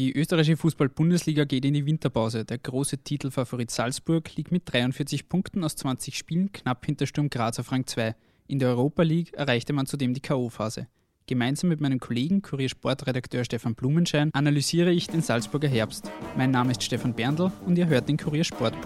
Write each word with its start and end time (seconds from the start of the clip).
Die 0.00 0.16
österreichische 0.16 0.56
Fußball-Bundesliga 0.56 1.44
geht 1.44 1.66
in 1.66 1.74
die 1.74 1.84
Winterpause. 1.84 2.46
Der 2.46 2.56
große 2.56 3.04
Titelfavorit 3.04 3.70
Salzburg 3.70 4.34
liegt 4.34 4.50
mit 4.50 4.62
43 4.64 5.28
Punkten 5.28 5.62
aus 5.62 5.76
20 5.76 6.16
Spielen 6.16 6.50
knapp 6.52 6.86
hinter 6.86 7.06
Sturm 7.06 7.28
Graz 7.28 7.58
auf 7.58 7.70
Rang 7.70 7.86
2. 7.86 8.14
In 8.46 8.58
der 8.58 8.70
Europa 8.70 9.02
League 9.02 9.34
erreichte 9.34 9.74
man 9.74 9.84
zudem 9.84 10.14
die 10.14 10.22
K.O.-Phase. 10.22 10.86
Gemeinsam 11.26 11.68
mit 11.68 11.82
meinem 11.82 12.00
Kollegen, 12.00 12.40
Kuriersportredakteur 12.40 13.44
Stefan 13.44 13.74
Blumenschein, 13.74 14.30
analysiere 14.32 14.90
ich 14.90 15.06
den 15.08 15.20
Salzburger 15.20 15.68
Herbst. 15.68 16.10
Mein 16.34 16.50
Name 16.50 16.70
ist 16.70 16.82
Stefan 16.82 17.12
Berndl 17.12 17.52
und 17.66 17.76
ihr 17.76 17.86
hört 17.86 18.08
den 18.08 18.16
Kuriersport 18.16 18.80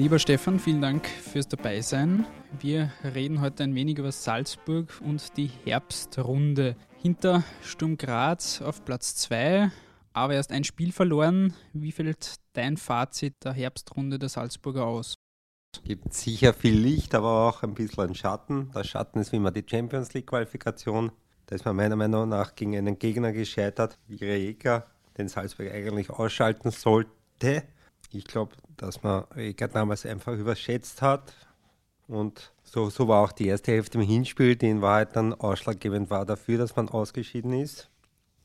Lieber 0.00 0.18
Stefan, 0.18 0.58
vielen 0.58 0.80
Dank 0.80 1.06
fürs 1.06 1.46
Dabeisein. 1.46 2.24
Wir 2.58 2.90
reden 3.04 3.42
heute 3.42 3.64
ein 3.64 3.74
wenig 3.74 3.98
über 3.98 4.10
Salzburg 4.10 4.88
und 5.04 5.36
die 5.36 5.50
Herbstrunde. 5.66 6.74
Hinter 7.02 7.44
Sturm 7.62 7.98
Graz 7.98 8.62
auf 8.62 8.82
Platz 8.86 9.14
2, 9.16 9.70
aber 10.14 10.32
erst 10.32 10.52
ein 10.52 10.64
Spiel 10.64 10.92
verloren. 10.92 11.52
Wie 11.74 11.92
fällt 11.92 12.36
dein 12.54 12.78
Fazit 12.78 13.34
der 13.44 13.52
Herbstrunde 13.52 14.18
der 14.18 14.30
Salzburger 14.30 14.86
aus? 14.86 15.16
Gibt 15.84 16.14
sicher 16.14 16.54
viel 16.54 16.78
Licht, 16.80 17.14
aber 17.14 17.48
auch 17.48 17.62
ein 17.62 17.74
bisschen 17.74 18.14
Schatten. 18.14 18.70
Der 18.74 18.84
Schatten 18.84 19.20
ist 19.20 19.32
wie 19.32 19.36
immer 19.36 19.50
die 19.50 19.66
Champions 19.68 20.14
League-Qualifikation. 20.14 21.12
Da 21.44 21.56
ist 21.56 21.66
man 21.66 21.76
meiner 21.76 21.96
Meinung 21.96 22.26
nach 22.26 22.54
gegen 22.54 22.74
einen 22.74 22.98
Gegner 22.98 23.32
gescheitert, 23.32 23.98
wie 24.06 24.24
Rijeka, 24.24 24.86
den 25.18 25.28
Salzburg 25.28 25.70
eigentlich 25.70 26.08
ausschalten 26.08 26.70
sollte. 26.70 27.64
Ich 28.12 28.24
glaube, 28.24 28.56
dass 28.76 29.02
man 29.02 29.24
Eger 29.36 29.68
damals 29.68 30.04
einfach 30.04 30.32
überschätzt 30.32 31.02
hat. 31.02 31.32
Und 32.08 32.52
so, 32.64 32.90
so 32.90 33.06
war 33.06 33.22
auch 33.22 33.32
die 33.32 33.46
erste 33.46 33.72
Hälfte 33.72 33.98
im 33.98 34.04
Hinspiel, 34.04 34.56
die 34.56 34.68
in 34.68 34.82
Wahrheit 34.82 35.14
dann 35.14 35.32
ausschlaggebend 35.32 36.10
war 36.10 36.26
dafür, 36.26 36.58
dass 36.58 36.74
man 36.74 36.88
ausgeschieden 36.88 37.52
ist. 37.52 37.88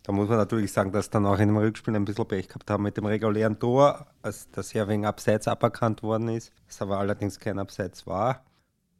Da 0.03 0.11
muss 0.11 0.29
man 0.29 0.37
natürlich 0.37 0.71
sagen, 0.71 0.91
dass 0.91 1.09
dann 1.09 1.25
auch 1.25 1.39
in 1.39 1.47
dem 1.47 1.57
Rückspiel 1.57 1.95
ein 1.95 2.05
bisschen 2.05 2.27
Pech 2.27 2.47
gehabt 2.47 2.69
haben 2.69 2.83
mit 2.83 2.95
dem 2.95 3.07
regulären 3.07 3.57
Tor, 3.57 4.05
als 4.21 4.51
das 4.51 4.71
ja 4.73 4.87
wegen 4.87 5.03
Abseits 5.03 5.47
aberkannt 5.47 6.03
worden 6.03 6.27
ist, 6.27 6.53
das 6.67 6.79
aber 6.83 6.99
allerdings 6.99 7.39
kein 7.39 7.57
Abseits 7.57 8.05
war. 8.05 8.45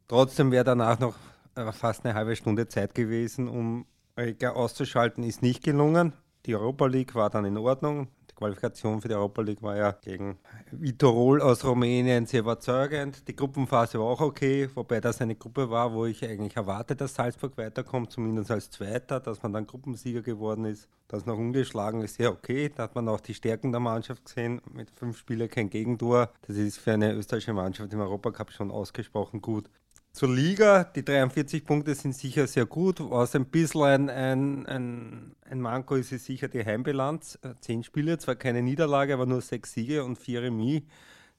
Trotzdem 0.08 0.50
wäre 0.50 0.64
danach 0.64 0.98
noch 0.98 1.14
äh, 1.54 1.70
fast 1.70 2.04
eine 2.04 2.14
halbe 2.14 2.34
Stunde 2.34 2.66
Zeit 2.66 2.96
gewesen, 2.96 3.46
um 3.46 3.86
Eger 4.16 4.56
auszuschalten, 4.56 5.22
ist 5.22 5.42
nicht 5.42 5.62
gelungen. 5.62 6.12
Die 6.44 6.56
Europa 6.56 6.86
League 6.86 7.14
war 7.14 7.30
dann 7.30 7.44
in 7.44 7.56
Ordnung. 7.56 8.08
Qualifikation 8.36 9.00
für 9.00 9.08
die 9.08 9.14
Europa 9.14 9.40
League 9.42 9.62
war 9.62 9.76
ja 9.76 9.92
gegen 9.92 10.38
Vitorol 10.70 11.40
aus 11.40 11.64
Rumänien 11.64 12.26
sehr 12.26 12.40
überzeugend. 12.40 13.26
Die 13.26 13.34
Gruppenphase 13.34 13.98
war 13.98 14.06
auch 14.06 14.20
okay, 14.20 14.68
wobei 14.74 15.00
das 15.00 15.22
eine 15.22 15.34
Gruppe 15.34 15.70
war, 15.70 15.92
wo 15.94 16.04
ich 16.04 16.22
eigentlich 16.22 16.54
erwarte, 16.56 16.94
dass 16.94 17.14
Salzburg 17.14 17.56
weiterkommt, 17.56 18.12
zumindest 18.12 18.50
als 18.50 18.70
Zweiter, 18.70 19.20
dass 19.20 19.42
man 19.42 19.54
dann 19.54 19.66
Gruppensieger 19.66 20.20
geworden 20.20 20.66
ist. 20.66 20.86
Das 21.08 21.24
noch 21.24 21.38
ungeschlagen 21.38 22.02
ist 22.02 22.16
sehr 22.16 22.30
okay. 22.30 22.70
Da 22.74 22.84
hat 22.84 22.94
man 22.94 23.08
auch 23.08 23.20
die 23.20 23.34
Stärken 23.34 23.72
der 23.72 23.80
Mannschaft 23.80 24.26
gesehen. 24.26 24.60
Mit 24.70 24.90
fünf 24.90 25.18
Spielern 25.18 25.48
kein 25.48 25.70
Gegentor. 25.70 26.30
Das 26.46 26.56
ist 26.56 26.78
für 26.78 26.92
eine 26.92 27.14
österreichische 27.14 27.54
Mannschaft 27.54 27.92
im 27.92 28.00
Europacup 28.00 28.52
schon 28.52 28.70
ausgesprochen 28.70 29.40
gut. 29.40 29.70
Zur 30.16 30.34
Liga, 30.34 30.84
die 30.84 31.04
43 31.04 31.62
Punkte 31.62 31.94
sind 31.94 32.14
sicher 32.14 32.46
sehr 32.46 32.64
gut. 32.64 33.00
Was 33.00 33.34
ein 33.34 33.44
bisschen 33.44 34.08
ein, 34.08 34.64
ein, 34.64 35.36
ein, 35.44 35.60
Manko 35.60 35.96
ist, 35.96 36.10
ist 36.10 36.24
sicher 36.24 36.48
die 36.48 36.64
Heimbilanz. 36.64 37.38
Äh, 37.42 37.52
zehn 37.60 37.84
Spiele, 37.84 38.16
zwar 38.16 38.34
keine 38.34 38.62
Niederlage, 38.62 39.12
aber 39.12 39.26
nur 39.26 39.42
sechs 39.42 39.74
Siege 39.74 40.02
und 40.04 40.16
vier 40.16 40.40
Remis. 40.40 40.84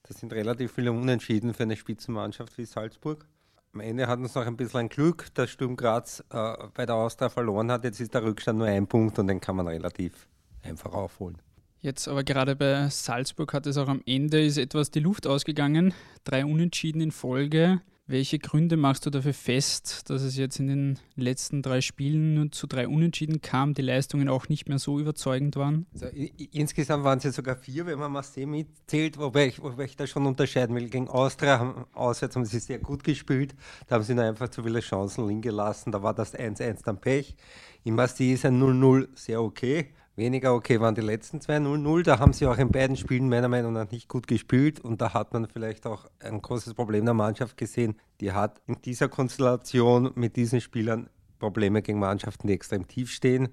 Das 0.04 0.20
sind 0.20 0.32
relativ 0.32 0.74
viele 0.74 0.92
Unentschieden 0.92 1.56
für 1.56 1.64
eine 1.64 1.76
Spitzenmannschaft 1.76 2.56
wie 2.60 2.66
Salzburg. 2.66 3.26
Am 3.74 3.80
Ende 3.80 4.06
hat 4.06 4.20
uns 4.20 4.36
noch 4.36 4.46
ein 4.46 4.56
bisschen 4.56 4.90
Glück, 4.90 5.34
dass 5.34 5.50
Sturm 5.50 5.76
Graz 5.76 6.24
äh, 6.30 6.54
bei 6.76 6.86
der 6.86 6.98
Austria 6.98 7.30
verloren 7.30 7.72
hat. 7.72 7.84
Jetzt 7.84 8.00
ist 8.00 8.14
der 8.14 8.22
Rückstand 8.22 8.60
nur 8.60 8.68
ein 8.68 8.86
Punkt 8.86 9.18
und 9.18 9.26
den 9.26 9.42
kann 9.42 9.56
man 9.56 9.68
relativ 9.68 10.28
einfach 10.62 10.94
aufholen. 10.94 11.40
Jetzt 11.80 12.08
aber 12.08 12.24
gerade 12.24 12.56
bei 12.56 12.90
Salzburg 12.92 13.54
hat 13.54 13.66
es 13.66 13.76
auch 13.78 13.88
am 13.88 14.04
Ende 14.06 14.46
ist 14.46 14.60
etwas 14.60 14.92
die 14.92 15.00
Luft 15.00 15.26
ausgegangen. 15.26 15.96
Drei 16.26 16.46
Unentschieden 16.46 17.02
in 17.02 17.12
Folge. 17.12 17.82
Welche 18.10 18.40
Gründe 18.40 18.78
machst 18.78 19.06
du 19.06 19.10
dafür 19.10 19.34
fest, 19.34 20.10
dass 20.10 20.22
es 20.22 20.38
jetzt 20.38 20.62
in 20.62 20.68
den 20.68 21.00
letzten 21.18 21.62
drei 21.62 21.82
Spielen 21.82 22.36
nur 22.36 22.50
zu 22.54 22.66
drei 22.66 22.88
Unentschieden 22.88 23.42
kam, 23.42 23.74
die 23.74 23.82
Leistungen 23.82 24.30
auch 24.30 24.48
nicht 24.48 24.70
mehr 24.70 24.80
so 24.80 24.98
überzeugend 24.98 25.58
waren? 25.58 25.88
Also, 25.92 26.06
insgesamt 26.54 27.04
waren 27.04 27.18
es 27.18 27.26
ja 27.26 27.34
sogar 27.34 27.58
vier, 27.58 27.86
wenn 27.86 28.00
man 28.00 28.14
Marseille 28.14 28.46
mitzählt, 28.46 29.18
wobei 29.18 29.48
ich, 29.48 29.62
wobei 29.62 29.84
ich 29.84 29.98
da 29.98 30.08
schon 30.08 30.26
unterscheiden 30.26 30.74
will. 30.74 30.88
Gegen 30.88 31.10
Austria 31.10 31.60
haben, 31.60 31.86
auswärts 31.92 32.38
haben 32.38 32.46
sie 32.46 32.60
sehr 32.60 32.80
gut 32.80 33.04
gespielt, 33.04 33.54
da 33.88 33.96
haben 33.96 34.06
sie 34.06 34.16
nur 34.16 34.24
einfach 34.24 34.48
zu 34.48 34.64
viele 34.64 34.80
Chancen 34.80 35.28
liegen 35.28 35.42
gelassen, 35.42 35.92
da 35.92 36.02
war 36.02 36.14
das 36.14 36.34
1-1 36.34 36.86
dann 36.86 37.02
Pech. 37.02 37.36
In 37.84 37.96
Marseille 37.96 38.36
ist 38.36 38.46
ein 38.46 38.58
0-0 38.58 39.10
sehr 39.16 39.42
okay. 39.42 39.90
Weniger 40.18 40.56
okay 40.56 40.82
waren 40.82 40.96
die 40.96 41.02
letzten 41.02 41.42
zwei 41.42 41.58
0-0. 41.58 42.02
Da 42.02 42.18
haben 42.18 42.34
sie 42.34 42.48
auch 42.48 42.58
in 42.58 42.72
beiden 42.72 42.98
Spielen 42.98 43.30
meiner 43.30 43.50
Meinung 43.50 43.74
nach 43.74 43.92
nicht 43.92 44.08
gut 44.08 44.28
gespielt. 44.28 44.80
Und 44.80 45.00
da 45.00 45.14
hat 45.14 45.32
man 45.32 45.48
vielleicht 45.48 45.86
auch 45.86 46.08
ein 46.20 46.42
großes 46.42 46.74
Problem 46.74 47.06
der 47.06 47.14
Mannschaft 47.14 47.56
gesehen. 47.56 47.96
Die 48.20 48.32
hat 48.32 48.60
in 48.66 48.82
dieser 48.82 49.10
Konstellation 49.10 50.12
mit 50.16 50.36
diesen 50.36 50.60
Spielern 50.60 51.08
Probleme 51.38 51.84
gegen 51.84 52.00
Mannschaften, 52.00 52.48
die 52.48 52.54
extrem 52.54 52.88
tief 52.88 53.12
stehen. 53.12 53.50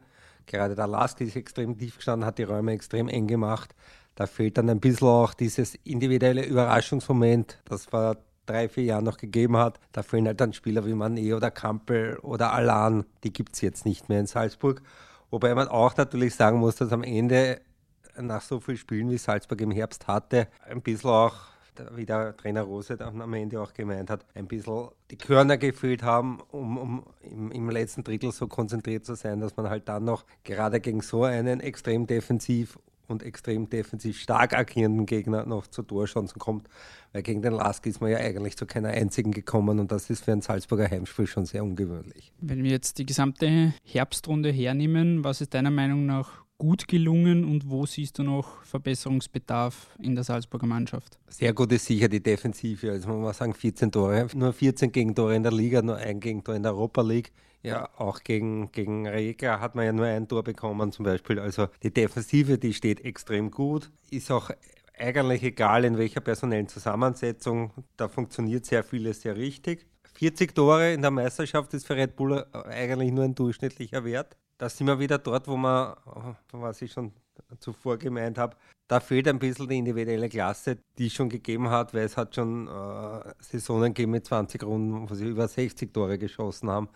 Gerade 0.47 0.75
der 0.75 0.87
Lask 0.87 1.21
ist 1.21 1.37
extrem 1.37 1.77
tief 1.77 1.97
gestanden, 1.97 2.27
hat 2.27 2.39
die 2.39 2.45
Räume 2.45 2.73
extrem 2.73 3.09
eng 3.09 3.27
gemacht. 3.27 3.75
Da 4.15 4.27
fehlt 4.27 4.57
dann 4.57 4.71
ein 4.71 4.81
bisschen 4.81 5.09
auch 5.09 5.35
dieses 5.35 5.75
individuelle 5.85 6.47
Überraschungsmoment, 6.47 7.61
das 7.67 7.85
vor 7.85 8.17
drei, 8.47 8.71
vier 8.71 8.85
Jahren 8.85 9.05
noch 9.05 9.19
gegeben 9.19 9.59
hat. 9.59 9.81
Da 9.93 10.03
fehlen 10.03 10.27
halt 10.27 10.41
dann 10.41 10.55
Spieler 10.55 10.87
wie 10.87 10.93
Mané 10.93 11.37
oder 11.37 11.51
Kampel 11.51 12.17
oder 12.23 12.55
Alan. 12.55 13.05
Die 13.23 13.35
gibt 13.35 13.53
es 13.55 13.61
jetzt 13.61 13.85
nicht 13.85 14.09
mehr 14.09 14.21
in 14.21 14.27
Salzburg. 14.27 14.81
Wobei 15.34 15.53
man 15.53 15.67
auch 15.67 15.97
natürlich 15.97 16.37
sagen 16.37 16.61
muss, 16.61 16.77
dass 16.77 16.93
am 16.93 17.03
Ende 17.03 17.61
nach 18.17 18.41
so 18.41 18.61
vielen 18.61 18.78
Spielen 18.78 19.11
wie 19.11 19.19
Salzburg 19.19 19.61
im 19.62 19.72
Herbst 19.72 20.06
hatte, 20.06 20.47
ein 20.65 20.81
bisschen 20.81 21.11
auch 21.11 21.34
wie 21.97 22.06
der 22.06 22.37
Trainer 22.37 22.62
Rose 22.62 22.97
dann 22.97 23.21
am 23.21 23.34
Ende 23.34 23.61
auch 23.61 23.75
gemeint 23.75 24.11
hat, 24.11 24.25
ein 24.34 24.47
bisschen 24.47 24.91
die 25.11 25.19
Körner 25.19 25.56
gefehlt 25.56 26.05
haben, 26.05 26.39
um, 26.53 26.78
um 26.78 27.06
im, 27.21 27.50
im, 27.50 27.69
letzten 27.69 28.05
Drittel 28.05 28.31
so 28.31 28.47
konzentriert 28.47 29.05
zu 29.05 29.17
sein, 29.17 29.41
dass 29.41 29.56
man 29.56 29.69
halt 29.69 29.89
dann 29.89 30.05
noch 30.05 30.25
gerade 30.44 30.78
gegen 30.78 31.00
so 31.00 31.25
einen 31.25 31.59
extrem 31.59 32.06
defensiv 32.06 32.78
und 33.09 33.23
extrem 33.23 33.69
defensiv 33.69 34.19
stark 34.19 34.55
agierenden 34.55 35.07
Gegner 35.07 35.47
noch 35.47 35.67
zu 35.67 35.83
Torchancen 35.83 36.39
kommt. 36.39 36.69
Weil 37.13 37.23
gegen 37.23 37.43
den 37.43 37.53
Lask 37.53 37.87
ist 37.87 38.01
man 38.01 38.11
ja 38.11 38.19
eigentlich 38.19 38.57
zu 38.57 38.67
keiner 38.67 38.89
einzigen 38.89 39.33
gekommen 39.33 39.79
und 39.79 39.93
das 39.93 40.11
ist 40.11 40.25
für 40.25 40.33
ein 40.33 40.43
Salzburger 40.43 40.91
Heimspiel 40.91 41.27
schon 41.27 41.47
sehr 41.47 41.63
ungewöhnlich. 41.63 42.33
Wenn 42.41 42.63
wir 42.63 42.71
jetzt 42.71 42.99
die 42.99 43.07
gesamte 43.07 43.75
Herbstrunde 43.85 44.51
hernehmen, 44.51 45.25
was 45.25 45.41
ist 45.41 45.55
deiner 45.55 45.71
Meinung 45.71 46.07
nach 46.07 46.45
gut 46.59 46.89
gelungen 46.89 47.45
und 47.45 47.69
wo 47.69 47.85
siehst 47.85 48.19
du 48.19 48.23
noch 48.23 48.63
Verbesserungsbedarf 48.63 49.97
in 50.01 50.15
der 50.15 50.25
Salzburger 50.25 50.67
Mannschaft? 50.67 51.19
Sehr 51.29 51.53
gut 51.53 51.73
ist 51.73 51.87
sicher 51.87 52.09
die 52.09 52.23
Defensive. 52.23 52.91
Also 52.91 53.09
man 53.09 53.21
muss 53.21 53.39
sagen, 53.39 53.55
14 53.55 53.91
Tore, 53.91 54.29
nur 54.35 54.53
14 54.53 54.93
Gegentore 54.93 55.35
in 55.35 55.43
der 55.43 55.53
Liga, 55.53 55.83
nur 55.83 55.97
ein 55.97 56.21
Gegentor 56.21 56.55
in 56.55 56.63
der 56.63 56.73
Europa 56.73 57.03
League. 57.03 57.33
Ja, 57.65 57.89
auch 57.97 58.21
gegen, 58.23 58.71
gegen 58.73 59.07
Rega 59.07 59.59
hat 59.59 59.75
man 59.75 59.87
ja 59.87 59.93
nur 59.93 60.07
ein 60.07 60.29
Tor 60.29 60.45
bekommen 60.45 60.93
zum 60.93 61.05
Beispiel. 61.05 61.39
Also 61.39 61.69
die 61.83 61.93
Defensive, 61.93 62.59
die 62.59 62.75
steht 62.75 63.05
extrem 63.05 63.51
gut. 63.51 63.91
Ist 64.11 64.31
auch 64.31 64.51
eigentlich 64.99 65.43
egal, 65.43 65.85
in 65.85 65.97
welcher 65.97 66.21
personellen 66.21 66.69
Zusammensetzung. 66.69 67.73
Da 67.97 68.09
funktioniert 68.09 68.67
sehr 68.67 68.85
vieles 68.85 69.23
sehr 69.23 69.37
richtig. 69.37 69.87
40 70.15 70.55
Tore 70.55 70.93
in 70.93 71.03
der 71.03 71.11
Meisterschaft 71.11 71.73
ist 71.75 71.87
für 71.87 71.97
Red 71.97 72.17
Bull 72.17 72.45
eigentlich 72.53 73.11
nur 73.11 73.25
ein 73.25 73.35
durchschnittlicher 73.35 74.05
Wert. 74.05 74.37
Da 74.59 74.69
sind 74.69 74.87
wir 74.87 74.99
wieder 74.99 75.19
dort, 75.19 75.49
wo 75.49 75.57
man, 75.57 75.95
was 76.53 76.83
ich 76.83 76.93
schon 76.93 77.13
zuvor 77.59 77.97
gemeint 77.97 78.39
habe, 78.39 78.57
da 78.87 79.01
fehlt 79.01 79.27
ein 79.27 79.39
bisschen 79.39 79.69
die 79.69 79.79
individuelle 79.79 80.29
Klasse, 80.29 80.79
die 80.99 81.07
es 81.07 81.15
schon 81.15 81.31
gegeben 81.31 81.71
hat, 81.71 81.95
weil 81.95 82.05
es 82.05 82.17
hat 82.17 82.35
schon 82.35 82.69
äh, 82.69 83.33
Saisonen 83.41 83.95
gegeben 83.95 84.13
mit 84.13 84.27
20 84.27 84.63
Runden, 84.63 85.09
wo 85.09 85.15
sie 85.15 85.29
über 85.29 85.49
60 85.49 85.93
Tore 85.93 86.19
geschossen 86.19 86.71
haben. 86.71 86.89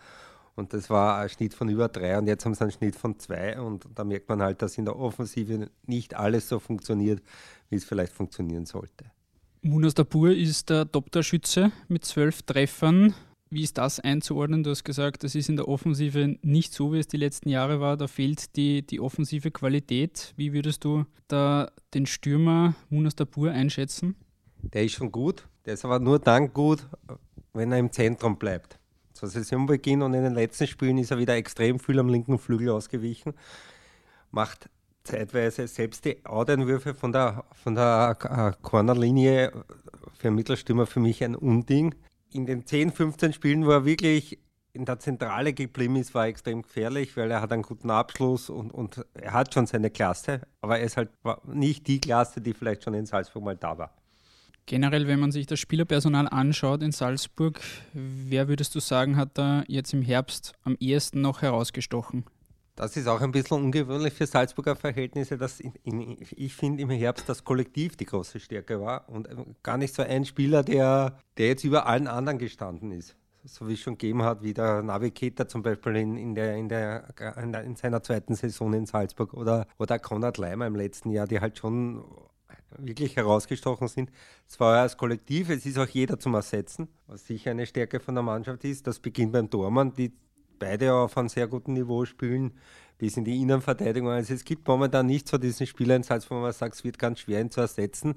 Und 0.59 0.73
das 0.73 0.89
war 0.89 1.19
ein 1.19 1.29
Schnitt 1.29 1.53
von 1.53 1.69
über 1.69 1.87
drei 1.87 2.17
und 2.17 2.27
jetzt 2.27 2.45
haben 2.45 2.53
sie 2.53 2.61
einen 2.61 2.71
Schnitt 2.71 2.95
von 2.95 3.17
zwei. 3.17 3.59
Und 3.59 3.87
da 3.95 4.03
merkt 4.03 4.27
man 4.27 4.41
halt, 4.41 4.61
dass 4.61 4.77
in 4.77 4.83
der 4.83 4.99
Offensive 4.99 5.69
nicht 5.87 6.13
alles 6.15 6.49
so 6.49 6.59
funktioniert, 6.59 7.23
wie 7.69 7.77
es 7.77 7.85
vielleicht 7.85 8.11
funktionieren 8.11 8.65
sollte. 8.65 9.05
Munas 9.61 9.93
Dabur 9.93 10.31
ist 10.31 10.69
der 10.69 10.91
Top-Torschütze 10.91 11.71
mit 11.87 12.03
zwölf 12.03 12.43
Treffern. 12.43 13.13
Wie 13.49 13.63
ist 13.63 13.77
das 13.77 14.01
einzuordnen? 14.01 14.63
Du 14.63 14.69
hast 14.69 14.83
gesagt, 14.83 15.23
das 15.23 15.33
ist 15.33 15.47
in 15.47 15.55
der 15.55 15.67
Offensive 15.67 16.37
nicht 16.41 16.73
so, 16.73 16.91
wie 16.91 16.99
es 16.99 17.07
die 17.07 17.17
letzten 17.17 17.49
Jahre 17.49 17.79
war. 17.79 17.95
Da 17.95 18.07
fehlt 18.07 18.55
die, 18.57 18.85
die 18.85 18.99
offensive 18.99 19.51
Qualität. 19.51 20.33
Wie 20.35 20.53
würdest 20.53 20.83
du 20.83 21.05
da 21.29 21.71
den 21.93 22.05
Stürmer 22.05 22.75
Munas 22.89 23.15
Dabur 23.15 23.51
einschätzen? 23.51 24.15
Der 24.61 24.83
ist 24.83 24.91
schon 24.91 25.11
gut. 25.11 25.47
Der 25.65 25.75
ist 25.75 25.85
aber 25.85 25.99
nur 25.99 26.19
dann 26.19 26.53
gut, 26.53 26.85
wenn 27.53 27.71
er 27.71 27.79
im 27.79 27.91
Zentrum 27.91 28.37
bleibt 28.37 28.78
zur 29.19 29.29
Saisonbeginn 29.29 30.01
und 30.01 30.13
in 30.13 30.23
den 30.23 30.33
letzten 30.33 30.65
Spielen 30.65 30.97
ist 30.97 31.11
er 31.11 31.17
wieder 31.17 31.35
extrem 31.35 31.77
viel 31.77 31.99
am 31.99 32.07
linken 32.07 32.39
Flügel 32.39 32.69
ausgewichen. 32.69 33.33
Macht 34.31 34.69
zeitweise 35.03 35.67
selbst 35.67 36.05
die 36.05 36.25
Outeinwürfe 36.25 36.93
von 36.93 37.11
der, 37.11 37.43
von 37.51 37.75
der 37.75 38.17
äh, 38.23 38.61
Cornerlinie 38.61 39.51
für 40.17 40.31
Mittelstürmer 40.31 40.85
für 40.85 41.01
mich 41.01 41.23
ein 41.23 41.35
Unding. 41.35 41.95
In 42.31 42.45
den 42.45 42.65
10, 42.65 42.91
15 42.91 43.33
Spielen, 43.33 43.65
wo 43.65 43.71
er 43.71 43.85
wirklich 43.85 44.39
in 44.71 44.85
der 44.85 44.99
Zentrale 44.99 45.51
geblieben 45.51 45.97
ist, 45.97 46.13
war 46.13 46.27
extrem 46.27 46.61
gefährlich, 46.61 47.17
weil 47.17 47.29
er 47.31 47.41
hat 47.41 47.51
einen 47.51 47.63
guten 47.63 47.89
Abschluss 47.89 48.49
und, 48.49 48.71
und 48.71 49.05
er 49.15 49.33
hat 49.33 49.53
schon 49.53 49.65
seine 49.65 49.89
Klasse, 49.89 50.41
aber 50.61 50.79
er 50.79 50.85
ist 50.85 50.95
halt 50.95 51.09
nicht 51.45 51.87
die 51.87 51.99
Klasse, 51.99 52.39
die 52.39 52.53
vielleicht 52.53 52.83
schon 52.83 52.93
in 52.93 53.05
Salzburg 53.05 53.43
mal 53.43 53.57
da 53.57 53.77
war. 53.77 53.98
Generell, 54.69 55.07
wenn 55.07 55.19
man 55.19 55.31
sich 55.31 55.47
das 55.47 55.59
Spielerpersonal 55.59 56.27
anschaut 56.27 56.83
in 56.83 56.91
Salzburg, 56.91 57.59
wer 57.93 58.47
würdest 58.47 58.75
du 58.75 58.79
sagen, 58.79 59.17
hat 59.17 59.31
da 59.33 59.63
jetzt 59.67 59.95
im 59.95 60.03
Herbst 60.03 60.53
am 60.61 60.77
ehesten 60.79 61.21
noch 61.21 61.41
herausgestochen? 61.41 62.23
Das 62.75 62.95
ist 62.95 63.07
auch 63.07 63.19
ein 63.21 63.31
bisschen 63.31 63.63
ungewöhnlich 63.63 64.13
für 64.13 64.27
Salzburger 64.27 64.75
Verhältnisse, 64.75 65.39
dass 65.39 65.59
in, 65.59 65.73
in, 65.81 66.17
ich 66.35 66.53
finde 66.53 66.83
im 66.83 66.91
Herbst 66.91 67.27
das 67.27 67.43
Kollektiv 67.43 67.97
die 67.97 68.05
große 68.05 68.39
Stärke 68.39 68.79
war 68.79 69.09
und 69.09 69.27
gar 69.63 69.79
nicht 69.79 69.95
so 69.95 70.03
ein 70.03 70.23
Spieler, 70.23 70.61
der, 70.61 71.17
der 71.39 71.47
jetzt 71.47 71.63
über 71.63 71.87
allen 71.87 72.07
anderen 72.07 72.37
gestanden 72.37 72.91
ist 72.91 73.15
so 73.45 73.67
wie 73.67 73.73
es 73.73 73.79
schon 73.79 73.97
gegeben 73.97 74.21
hat, 74.23 74.43
wie 74.43 74.53
der 74.53 74.83
Navigator 74.83 75.47
zum 75.47 75.63
Beispiel 75.63 75.95
in, 75.95 76.17
in, 76.17 76.35
der, 76.35 76.55
in, 76.57 76.67
der, 76.67 77.07
in 77.63 77.75
seiner 77.75 78.03
zweiten 78.03 78.35
Saison 78.35 78.73
in 78.73 78.85
Salzburg 78.85 79.33
oder, 79.33 79.65
oder 79.77 79.97
Konrad 79.97 80.37
Leimer 80.37 80.67
im 80.67 80.75
letzten 80.75 81.09
Jahr, 81.09 81.25
die 81.25 81.39
halt 81.39 81.57
schon 81.57 82.03
wirklich 82.77 83.15
herausgestochen 83.15 83.87
sind. 83.87 84.11
Zwar 84.47 84.81
als 84.81 84.97
Kollektiv, 84.97 85.49
es 85.49 85.65
ist 85.65 85.77
auch 85.77 85.87
jeder 85.87 86.19
zum 86.19 86.33
Ersetzen, 86.33 86.87
was 87.07 87.25
sicher 87.25 87.51
eine 87.51 87.65
Stärke 87.65 87.99
von 87.99 88.15
der 88.15 88.23
Mannschaft 88.23 88.63
ist. 88.63 88.87
Das 88.87 88.99
beginnt 88.99 89.33
beim 89.33 89.49
Tormann, 89.49 89.93
die 89.93 90.11
beide 90.59 90.93
auf 90.93 91.17
einem 91.17 91.29
sehr 91.29 91.47
guten 91.47 91.73
Niveau 91.73 92.05
spielen, 92.05 92.53
bis 92.97 93.17
in 93.17 93.23
die 93.23 93.41
Innenverteidigung. 93.41 94.09
Also 94.09 94.33
es 94.33 94.43
gibt 94.43 94.67
momentan 94.67 95.05
nicht 95.05 95.27
so 95.27 95.37
diesen 95.37 95.65
Spieler 95.65 95.95
in 95.95 96.03
Salzburg, 96.03 96.37
wo 96.37 96.41
man 96.41 96.53
sagt, 96.53 96.75
es 96.75 96.83
wird 96.83 96.99
ganz 96.99 97.19
schwer 97.19 97.41
ihn 97.41 97.49
zu 97.49 97.61
ersetzen. 97.61 98.15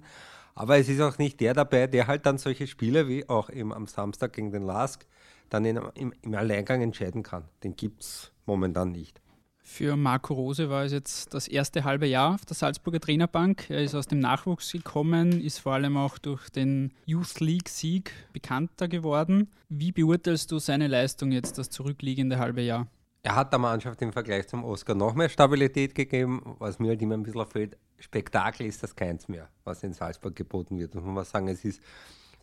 Aber 0.54 0.76
es 0.76 0.88
ist 0.88 1.00
auch 1.00 1.18
nicht 1.18 1.40
der 1.40 1.54
dabei, 1.54 1.86
der 1.86 2.06
halt 2.06 2.26
dann 2.26 2.38
solche 2.38 2.66
Spiele 2.66 3.08
wie 3.08 3.28
auch 3.28 3.48
eben 3.48 3.72
am 3.72 3.86
Samstag 3.86 4.34
gegen 4.34 4.50
den 4.50 4.62
Lask 4.62 5.06
dann 5.48 5.64
in, 5.64 5.80
im, 5.94 6.12
im 6.22 6.34
Alleingang 6.34 6.82
entscheiden 6.82 7.22
kann. 7.22 7.44
Den 7.62 7.76
gibt 7.76 8.02
es 8.02 8.32
momentan 8.44 8.90
nicht. 8.90 9.20
Für 9.64 9.96
Marco 9.96 10.34
Rose 10.34 10.68
war 10.68 10.84
es 10.84 10.92
jetzt 10.92 11.32
das 11.32 11.46
erste 11.46 11.84
halbe 11.84 12.06
Jahr 12.06 12.34
auf 12.34 12.44
der 12.44 12.56
Salzburger 12.56 13.00
Trainerbank. 13.00 13.70
Er 13.70 13.82
ist 13.82 13.94
aus 13.94 14.08
dem 14.08 14.18
Nachwuchs 14.18 14.72
gekommen, 14.72 15.40
ist 15.40 15.60
vor 15.60 15.72
allem 15.72 15.96
auch 15.96 16.18
durch 16.18 16.50
den 16.50 16.92
Youth 17.06 17.40
League-Sieg 17.40 18.12
bekannter 18.32 18.88
geworden. 18.88 19.50
Wie 19.68 19.92
beurteilst 19.92 20.50
du 20.50 20.58
seine 20.58 20.88
Leistung 20.88 21.30
jetzt 21.30 21.58
das 21.58 21.70
zurückliegende 21.70 22.38
halbe 22.38 22.60
Jahr? 22.60 22.88
Er 23.22 23.36
hat 23.36 23.52
der 23.52 23.60
Mannschaft 23.60 24.02
im 24.02 24.12
Vergleich 24.12 24.48
zum 24.48 24.64
Oscar 24.64 24.96
noch 24.96 25.14
mehr 25.14 25.28
Stabilität 25.28 25.94
gegeben, 25.94 26.56
was 26.58 26.80
mir 26.80 26.88
halt 26.88 27.02
immer 27.02 27.14
ein 27.14 27.22
bisschen 27.22 27.46
fehlt. 27.46 27.78
Spektakel 28.00 28.66
ist 28.66 28.82
das 28.82 28.96
keins 28.96 29.28
mehr, 29.28 29.48
was 29.62 29.84
in 29.84 29.92
Salzburg 29.92 30.34
geboten 30.34 30.76
wird. 30.76 30.96
Und 30.96 31.04
man 31.04 31.14
muss 31.14 31.30
sagen, 31.30 31.46
es 31.46 31.64
ist, 31.64 31.80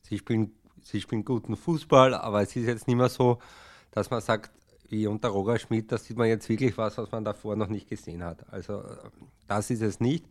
sie 0.04 0.18
spielen, 0.18 0.54
sie 0.82 1.02
spielen 1.02 1.26
guten 1.26 1.58
Fußball, 1.58 2.14
aber 2.14 2.42
es 2.42 2.56
ist 2.56 2.66
jetzt 2.66 2.88
nicht 2.88 2.96
mehr 2.96 3.10
so, 3.10 3.40
dass 3.92 4.10
man 4.10 4.22
sagt, 4.22 4.52
wie 4.92 5.08
unter 5.08 5.30
Roger 5.30 5.60
Schmidt, 5.60 5.92
da 5.92 5.98
sieht 5.98 6.18
man 6.18 6.28
jetzt 6.28 6.50
wirklich 6.50 6.78
was, 6.78 6.98
was 6.98 7.12
man 7.12 7.24
davor 7.24 7.56
noch 7.56 7.68
nicht 7.68 7.90
gesehen 7.90 8.24
hat. 8.24 8.46
Also 8.52 8.84
das 9.48 9.70
ist 9.70 9.82
es 9.82 10.00
nicht. 10.00 10.26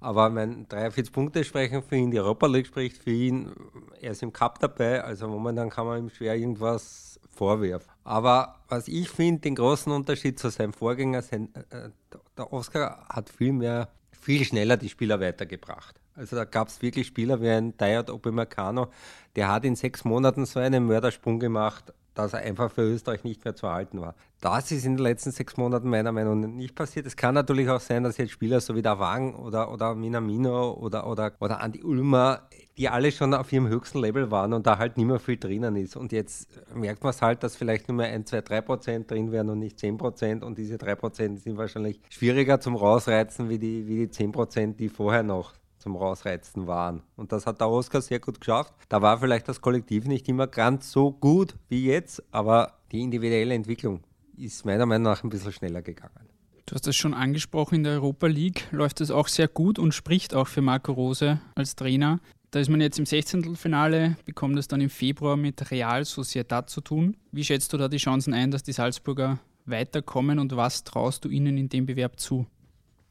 Aber 0.00 0.30
mein 0.30 0.66
43 0.68 1.12
Punkte 1.12 1.44
sprechen 1.44 1.82
für 1.82 1.96
ihn, 1.96 2.10
die 2.10 2.18
Europa 2.18 2.46
League 2.46 2.66
spricht 2.66 2.96
für 2.96 3.10
ihn, 3.10 3.52
er 4.00 4.12
ist 4.12 4.22
im 4.22 4.32
Cup 4.32 4.58
dabei, 4.58 5.04
also 5.04 5.28
momentan 5.28 5.68
kann 5.68 5.86
man 5.86 5.98
ihm 5.98 6.08
schwer 6.10 6.36
irgendwas 6.36 7.20
vorwerfen. 7.30 7.90
Aber 8.02 8.56
was 8.68 8.88
ich 8.88 9.10
finde, 9.10 9.42
den 9.42 9.54
großen 9.54 9.92
Unterschied 9.92 10.38
zu 10.38 10.48
seinem 10.50 10.72
Vorgänger, 10.72 11.20
sein, 11.20 11.50
äh, 11.70 11.90
der 12.36 12.52
Oscar 12.52 13.06
hat 13.10 13.28
viel 13.28 13.52
mehr, 13.52 13.88
viel 14.10 14.44
schneller 14.44 14.78
die 14.78 14.88
Spieler 14.88 15.20
weitergebracht. 15.20 16.00
Also 16.14 16.34
da 16.34 16.44
gab 16.44 16.68
es 16.68 16.80
wirklich 16.80 17.06
Spieler 17.06 17.40
wie 17.40 17.50
ein 17.50 17.76
Dayot 17.76 18.10
Opemacano, 18.10 18.88
der 19.36 19.48
hat 19.48 19.64
in 19.64 19.76
sechs 19.76 20.04
Monaten 20.04 20.46
so 20.46 20.60
einen 20.60 20.86
Mördersprung 20.86 21.38
gemacht, 21.38 21.92
dass 22.22 22.32
er 22.32 22.40
einfach 22.40 22.70
für 22.70 22.82
Österreich 22.82 23.24
nicht 23.24 23.44
mehr 23.44 23.54
zu 23.54 23.68
halten 23.68 24.00
war. 24.00 24.14
Das 24.40 24.72
ist 24.72 24.86
in 24.86 24.96
den 24.96 25.02
letzten 25.02 25.32
sechs 25.32 25.56
Monaten 25.58 25.90
meiner 25.90 26.12
Meinung 26.12 26.40
nach 26.40 26.48
nicht 26.48 26.74
passiert. 26.74 27.06
Es 27.06 27.16
kann 27.16 27.34
natürlich 27.34 27.68
auch 27.68 27.80
sein, 27.80 28.04
dass 28.04 28.16
jetzt 28.16 28.30
Spieler 28.30 28.60
so 28.60 28.74
wie 28.74 28.82
der 28.82 28.98
Wang 28.98 29.34
oder, 29.34 29.70
oder 29.70 29.94
Minamino 29.94 30.72
oder, 30.72 31.06
oder, 31.06 31.32
oder 31.40 31.60
Andi 31.60 31.82
Ulmer, 31.82 32.48
die 32.78 32.88
alle 32.88 33.12
schon 33.12 33.34
auf 33.34 33.52
ihrem 33.52 33.68
höchsten 33.68 33.98
Level 33.98 34.30
waren 34.30 34.54
und 34.54 34.66
da 34.66 34.78
halt 34.78 34.96
nicht 34.96 35.06
mehr 35.06 35.18
viel 35.18 35.36
drinnen 35.36 35.76
ist. 35.76 35.94
Und 35.96 36.12
jetzt 36.12 36.48
merkt 36.74 37.02
man 37.02 37.10
es 37.10 37.20
halt, 37.20 37.42
dass 37.42 37.56
vielleicht 37.56 37.88
nur 37.88 37.98
mehr 37.98 38.08
ein, 38.08 38.24
zwei, 38.24 38.40
drei 38.40 38.62
Prozent 38.62 39.10
drin 39.10 39.30
wären 39.30 39.50
und 39.50 39.58
nicht 39.58 39.78
zehn 39.78 39.98
Prozent. 39.98 40.42
Und 40.42 40.56
diese 40.56 40.78
drei 40.78 40.94
Prozent 40.94 41.40
sind 41.40 41.58
wahrscheinlich 41.58 42.00
schwieriger 42.08 42.60
zum 42.60 42.76
Rausreizen 42.76 43.50
wie 43.50 43.58
die, 43.58 43.86
wie 43.86 43.96
die 43.96 44.10
zehn 44.10 44.32
Prozent, 44.32 44.80
die 44.80 44.88
vorher 44.88 45.22
noch 45.22 45.52
zum 45.80 45.96
Rausreizen 45.96 46.66
waren. 46.66 47.02
Und 47.16 47.32
das 47.32 47.46
hat 47.46 47.60
der 47.60 47.68
Oscar 47.68 48.00
sehr 48.00 48.20
gut 48.20 48.40
geschafft. 48.40 48.72
Da 48.88 49.02
war 49.02 49.18
vielleicht 49.18 49.48
das 49.48 49.60
Kollektiv 49.60 50.06
nicht 50.06 50.28
immer 50.28 50.46
ganz 50.46 50.92
so 50.92 51.10
gut 51.10 51.56
wie 51.68 51.86
jetzt, 51.86 52.22
aber 52.30 52.74
die 52.92 53.00
individuelle 53.00 53.54
Entwicklung 53.54 54.00
ist 54.36 54.64
meiner 54.64 54.86
Meinung 54.86 55.04
nach 55.04 55.24
ein 55.24 55.30
bisschen 55.30 55.52
schneller 55.52 55.82
gegangen. 55.82 56.28
Du 56.66 56.74
hast 56.74 56.86
es 56.86 56.96
schon 56.96 57.14
angesprochen, 57.14 57.76
in 57.76 57.84
der 57.84 57.94
Europa 57.94 58.28
League 58.28 58.68
läuft 58.70 59.00
es 59.00 59.10
auch 59.10 59.26
sehr 59.26 59.48
gut 59.48 59.78
und 59.78 59.92
spricht 59.92 60.34
auch 60.34 60.46
für 60.46 60.62
Marco 60.62 60.92
Rose 60.92 61.40
als 61.56 61.74
Trainer. 61.74 62.20
Da 62.52 62.60
ist 62.60 62.68
man 62.68 62.80
jetzt 62.80 62.98
im 62.98 63.06
16. 63.06 63.56
Finale, 63.56 64.16
bekommt 64.24 64.58
es 64.58 64.68
dann 64.68 64.80
im 64.80 64.90
Februar 64.90 65.36
mit 65.36 65.70
Real 65.70 66.04
Sociedad 66.04 66.68
zu 66.68 66.80
tun. 66.80 67.16
Wie 67.32 67.44
schätzt 67.44 67.72
du 67.72 67.76
da 67.76 67.88
die 67.88 67.96
Chancen 67.96 68.34
ein, 68.34 68.50
dass 68.50 68.62
die 68.62 68.72
Salzburger 68.72 69.38
weiterkommen 69.66 70.38
und 70.38 70.56
was 70.56 70.84
traust 70.84 71.24
du 71.24 71.28
ihnen 71.28 71.58
in 71.58 71.68
dem 71.68 71.86
Bewerb 71.86 72.18
zu? 72.18 72.46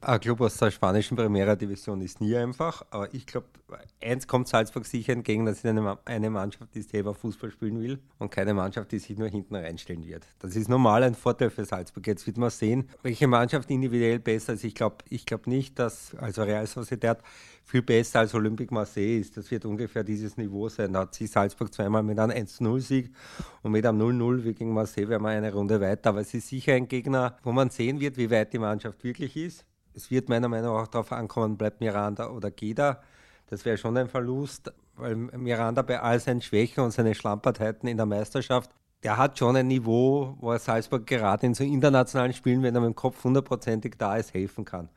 Ein 0.01 0.22
Club 0.22 0.40
aus 0.40 0.56
der 0.56 0.72
spanischen 0.72 1.18
Primera 1.18 1.57
Division 1.57 2.00
ist 2.00 2.22
nie 2.22 2.34
einfach, 2.34 2.86
aber 2.90 3.13
ich 3.13 3.25
glaube, 3.25 3.48
eins 4.01 4.28
kommt 4.28 4.48
Salzburg 4.48 4.86
sicher 4.86 5.12
entgegen, 5.12 5.46
dass 5.46 5.57
es 5.57 5.66
eine, 5.66 5.98
eine 6.06 6.30
Mannschaft 6.30 6.74
ist, 6.74 6.94
die 6.94 6.98
selber 6.98 7.13
Fußball 7.13 7.51
spielen 7.51 7.81
will 7.81 8.00
und 8.18 8.31
keine 8.31 8.54
Mannschaft, 8.54 8.94
die 8.94 9.00
sich 9.00 9.18
nur 9.18 9.28
hinten 9.28 9.56
reinstellen 9.56 10.06
wird. 10.07 10.25
Das 10.40 10.56
ist 10.56 10.69
normal 10.69 11.04
ein 11.04 11.16
Vorteil 11.16 11.50
für 11.50 11.66
Salzburg. 11.66 12.07
Jetzt 12.07 12.25
wird 12.25 12.38
man 12.38 12.50
sehen, 12.50 12.88
welche 13.04 13.28
Mannschaft 13.28 13.69
individuell 13.69 14.19
besser 14.19 14.54
ist. 14.54 14.63
Ich 14.63 14.74
glaube 14.74 15.04
ich 15.10 15.25
glaub 15.25 15.48
nicht, 15.48 15.78
dass 15.78 16.16
also 16.16 16.44
Real 16.44 16.66
Sociedad 16.66 17.22
viel 17.66 17.81
besser 17.81 18.19
als 18.19 18.34
Olympique 18.34 18.74
Marseille 18.74 19.19
ist. 19.19 19.36
Das 19.36 19.52
wird 19.52 19.66
ungefähr 19.66 20.06
dieses 20.06 20.38
Niveau 20.38 20.69
sein. 20.69 20.94
Da 20.94 21.02
hat 21.02 21.13
sich 21.13 21.30
Salzburg 21.30 21.74
zweimal 21.74 22.04
mit 22.04 22.18
einem 22.18 22.31
1-0-Sieg 22.31 23.13
und 23.63 23.74
mit 23.74 23.86
einem 23.86 24.00
0-0 24.00 24.45
wie 24.45 24.54
gegen 24.54 24.74
Marseille 24.74 25.10
wäre 25.10 25.19
man 25.19 25.34
eine 25.34 25.52
Runde 25.52 25.81
weiter. 25.81 26.12
Aber 26.12 26.22
es 26.22 26.34
ist 26.34 26.48
sicher 26.48 26.72
ein 26.72 26.88
Gegner, 26.88 27.38
wo 27.44 27.52
man 27.52 27.69
sehen 27.69 28.00
wird, 28.00 28.16
wie 28.16 28.31
weit 28.31 28.54
die 28.54 28.60
Mannschaft 28.60 29.04
wirklich 29.04 29.36
ist 29.36 29.66
es 29.94 30.12
wird 30.12 30.30
meiner 30.30 30.47
Meinung 30.47 30.75
nach 30.75 30.88
darauf 30.88 31.12
ankommen, 31.12 31.57
bleibt 31.57 31.81
Miranda 31.81 32.30
oder 32.30 32.51
Geda. 32.51 33.01
Das 33.47 33.65
wäre 33.65 33.77
schon 33.77 33.97
ein 33.97 34.09
Verlust, 34.09 34.71
weil 34.95 35.15
Miranda 35.15 35.81
bei 35.81 36.00
all 36.00 36.19
seinen 36.19 36.41
Schwächen 36.41 36.83
und 36.83 36.91
seinen 36.91 37.15
Schlampertheiten 37.15 37.89
in 37.89 37.97
der 37.97 38.06
Meisterschaft, 38.06 38.71
der 39.03 39.18
hat 39.18 39.39
schon 39.39 39.56
ein 39.56 39.68
Niveau, 39.68 40.36
wo 40.39 40.51
er 40.51 40.59
Salzburg 40.59 41.07
gerade 41.07 41.45
in 41.45 41.53
so 41.53 41.63
internationalen 41.63 42.33
Spielen, 42.33 42.64
wenn 42.64 42.75
er 42.75 42.81
mit 42.81 42.90
dem 42.90 42.95
Kopf 42.95 43.23
hundertprozentig 43.23 43.95
da 43.97 44.18
ist, 44.18 44.33
helfen 44.33 44.66
kann. 44.66 44.90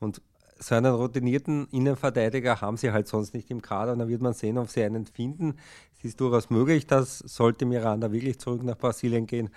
Und 0.00 0.20
so 0.58 0.74
einen 0.74 0.94
routinierten 0.94 1.68
Innenverteidiger 1.70 2.60
haben 2.60 2.76
sie 2.76 2.92
halt 2.92 3.08
sonst 3.08 3.34
nicht 3.34 3.50
im 3.50 3.62
Kader 3.62 3.92
und 3.92 3.98
dann 4.00 4.08
wird 4.08 4.22
man 4.22 4.34
sehen, 4.34 4.58
ob 4.58 4.68
sie 4.68 4.82
einen 4.82 5.06
finden. 5.06 5.56
Es 5.98 6.04
ist 6.04 6.20
durchaus 6.20 6.50
möglich, 6.50 6.86
dass 6.86 7.18
sollte 7.18 7.64
Miranda 7.66 8.12
wirklich 8.12 8.38
zurück 8.38 8.62
nach 8.62 8.78
Brasilien 8.78 9.26
gehen, 9.26 9.50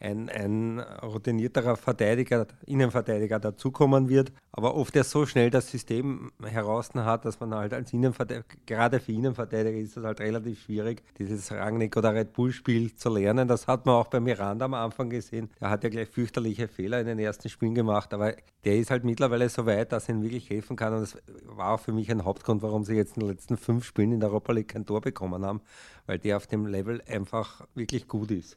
ein, 0.00 0.28
ein 0.28 0.80
routinierterer 0.80 1.76
Verteidiger, 1.76 2.46
Innenverteidiger 2.66 3.38
dazukommen 3.38 4.08
wird. 4.08 4.32
Aber 4.52 4.74
oft 4.74 4.94
er 4.96 5.04
so 5.04 5.26
schnell 5.26 5.50
das 5.50 5.70
System 5.70 6.32
heraus 6.42 6.90
hat, 6.94 7.24
dass 7.24 7.38
man 7.40 7.54
halt 7.54 7.74
als 7.74 7.92
Innenverteidiger, 7.92 8.44
gerade 8.66 9.00
für 9.00 9.12
Innenverteidiger 9.12 9.78
ist 9.78 9.96
das 9.96 10.04
halt 10.04 10.20
relativ 10.20 10.62
schwierig, 10.62 11.02
dieses 11.18 11.50
Rangnick 11.52 11.96
oder 11.96 12.14
Red 12.14 12.32
Bull-Spiel 12.32 12.94
zu 12.94 13.08
lernen. 13.10 13.48
Das 13.48 13.66
hat 13.66 13.86
man 13.86 13.96
auch 13.96 14.08
bei 14.08 14.20
Miranda 14.20 14.64
am 14.64 14.74
Anfang 14.74 15.10
gesehen. 15.10 15.50
Der 15.60 15.70
hat 15.70 15.84
ja 15.84 15.90
gleich 15.90 16.08
fürchterliche 16.08 16.68
Fehler 16.68 17.00
in 17.00 17.06
den 17.06 17.18
ersten 17.18 17.48
Spielen 17.48 17.74
gemacht, 17.74 18.12
aber 18.14 18.34
der 18.64 18.76
ist 18.76 18.90
halt 18.90 19.04
mittlerweile 19.04 19.48
so 19.48 19.66
weit, 19.66 19.92
dass 19.92 20.08
er 20.08 20.14
ihm 20.14 20.22
wirklich 20.22 20.50
helfen 20.50 20.76
kann. 20.76 20.94
Und 20.94 21.00
das 21.02 21.18
war 21.44 21.74
auch 21.74 21.80
für 21.80 21.92
mich 21.92 22.10
ein 22.10 22.24
Hauptgrund, 22.24 22.62
warum 22.62 22.84
sie 22.84 22.94
jetzt 22.94 23.16
in 23.16 23.20
den 23.20 23.30
letzten 23.30 23.56
fünf 23.56 23.84
Spielen 23.84 24.12
in 24.12 24.20
der 24.20 24.30
Europa 24.30 24.52
League 24.52 24.68
kein 24.68 24.86
Tor 24.86 25.00
bekommen 25.00 25.44
haben, 25.44 25.60
weil 26.06 26.18
der 26.18 26.36
auf 26.36 26.46
dem 26.46 26.66
Level 26.66 27.02
einfach 27.06 27.66
wirklich 27.74 28.08
gut 28.08 28.30
ist. 28.30 28.56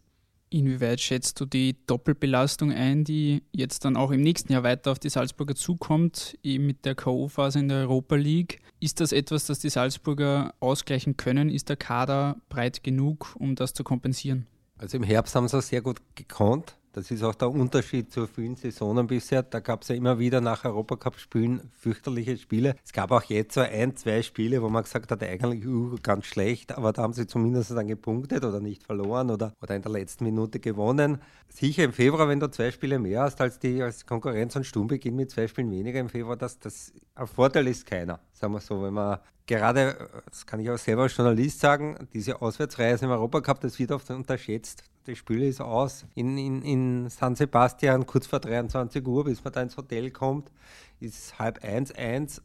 Inwieweit 0.54 1.00
schätzt 1.00 1.40
du 1.40 1.46
die 1.46 1.78
Doppelbelastung 1.88 2.74
ein, 2.74 3.06
die 3.06 3.42
jetzt 3.54 3.86
dann 3.86 3.96
auch 3.96 4.12
im 4.12 4.20
nächsten 4.20 4.52
Jahr 4.52 4.64
weiter 4.64 4.92
auf 4.92 5.00
die 5.00 5.08
Salzburger 5.08 5.56
zukommt, 5.56 6.38
eben 6.44 6.66
mit 6.66 6.84
der 6.84 6.94
K.O.-Phase 6.94 7.60
in 7.60 7.70
der 7.70 7.78
Europa 7.80 8.16
League? 8.16 8.60
Ist 8.82 9.00
das 9.00 9.14
etwas, 9.14 9.46
das 9.46 9.60
die 9.60 9.70
Salzburger 9.70 10.54
ausgleichen 10.60 11.16
können? 11.16 11.50
Ist 11.50 11.70
der 11.70 11.78
Kader 11.78 12.36
breit 12.50 12.84
genug, 12.84 13.34
um 13.40 13.56
das 13.56 13.74
zu 13.74 13.86
kompensieren? 13.86 14.46
Also 14.78 14.98
im 14.98 15.04
Herbst 15.04 15.36
haben 15.36 15.48
sie 15.48 15.62
sehr 15.62 15.82
gut 15.82 16.02
gekonnt. 16.16 16.76
Das 16.94 17.10
ist 17.10 17.24
auch 17.24 17.36
der 17.36 17.50
Unterschied 17.50 18.12
zu 18.12 18.28
vielen 18.28 18.58
Saisonen 18.58 19.08
bisher. 19.08 19.44
Da 19.44 19.62
gab 19.62 19.84
es 19.84 19.88
ja 19.88 19.96
immer 19.96 20.20
wieder 20.20 20.42
nach 20.42 20.66
Europacup-Spielen 20.66 21.72
fürchterliche 21.80 22.38
Spiele. 22.38 22.76
Es 22.84 22.92
gab 22.92 23.12
auch 23.12 23.24
jetzt 23.24 23.54
so 23.54 23.62
ein, 23.62 23.96
zwei 23.96 24.22
Spiele, 24.22 24.62
wo 24.62 24.68
man 24.68 24.84
gesagt 24.84 25.10
hat, 25.10 25.24
eigentlich 25.24 25.66
uh, 25.66 25.96
ganz 26.04 26.26
schlecht, 26.26 26.78
aber 26.78 26.92
da 26.92 27.04
haben 27.04 27.14
sie 27.14 27.28
zumindest 27.28 27.72
dann 27.72 27.88
gepunktet 27.88 28.44
oder 28.44 28.60
nicht 28.60 28.84
verloren 28.84 29.32
oder, 29.32 29.54
oder 29.62 29.74
in 29.74 29.82
der 29.82 29.92
letzten 29.92 30.26
Minute 30.26 30.60
gewonnen. 30.60 31.22
Sicher 31.48 31.86
im 31.86 31.94
Februar, 31.94 32.28
wenn 32.28 32.42
du 32.42 32.52
zwei 32.52 32.72
Spiele 32.72 33.00
mehr 33.00 33.22
hast 33.22 33.40
als 33.40 33.58
die 33.58 33.82
als 33.82 34.06
Konkurrenz 34.06 34.58
und 34.58 34.66
Sturm 34.66 34.88
beginnt 34.88 35.16
mit 35.16 35.32
zwei 35.32 35.48
Spielen 35.48 35.72
weniger 35.72 36.00
im 36.02 36.10
Februar, 36.10 36.36
das, 36.36 36.60
das 36.60 36.92
ein 37.16 37.28
Vorteil 37.28 37.68
ist 37.68 37.86
keiner, 37.86 38.20
sagen 38.34 38.54
wir 38.54 38.60
so. 38.60 38.84
Wenn 38.84 38.94
man 38.94 39.20
gerade, 39.46 40.10
das 40.30 40.46
kann 40.46 40.60
ich 40.60 40.70
auch 40.70 40.78
selber 40.78 41.04
als 41.04 41.16
Journalist 41.16 41.62
sagen, 41.62 41.96
diese 42.14 42.42
Auswärtsreise 42.42 43.06
im 43.06 43.12
Europacup, 43.12 43.62
das 43.62 43.80
wird 43.80 43.94
oft 43.94 44.10
unterschätzt 44.10 44.84
das 45.06 45.18
Spiel 45.18 45.44
ist 45.44 45.62
aus. 45.62 46.06
In, 46.16 46.38
in, 46.38 46.62
in 46.62 47.10
San 47.10 47.36
Sebastian 47.36 48.06
kurz 48.06 48.28
vor 48.28 48.40
23 48.40 49.06
Uhr, 49.06 49.26
bis 49.26 49.44
man 49.44 49.54
da 49.54 49.62
ins 49.62 49.78
Hotel 49.78 50.12
kommt, 50.12 50.52
ist 51.00 51.40
halb 51.40 51.64
eins, 51.64 51.92
eins, 51.92 52.42